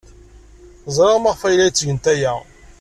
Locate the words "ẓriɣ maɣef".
0.95-1.41